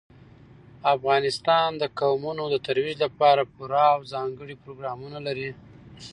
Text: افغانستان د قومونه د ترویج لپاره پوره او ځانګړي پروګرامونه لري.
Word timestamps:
افغانستان 0.95 1.69
د 1.81 1.83
قومونه 1.99 2.43
د 2.49 2.55
ترویج 2.67 2.97
لپاره 3.05 3.49
پوره 3.53 3.83
او 3.95 3.99
ځانګړي 4.13 4.55
پروګرامونه 4.63 5.17
لري. 5.27 5.49